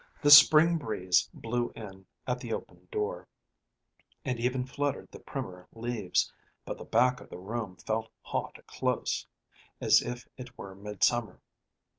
The 0.23 0.31
spring 0.31 0.79
breeze 0.79 1.29
blew 1.31 1.69
in 1.75 2.07
at 2.25 2.39
the 2.39 2.53
open 2.53 2.87
door, 2.91 3.27
and 4.25 4.39
even 4.39 4.65
fluttered 4.65 5.11
the 5.11 5.19
primer 5.19 5.67
leaves, 5.73 6.33
but 6.65 6.79
the 6.79 6.85
back 6.85 7.21
of 7.21 7.29
the 7.29 7.37
room 7.37 7.75
felt 7.75 8.09
hot 8.23 8.53
and 8.55 8.65
close, 8.65 9.27
as 9.79 10.01
if 10.01 10.27
it 10.37 10.57
were 10.57 10.73
midsummer. 10.73 11.39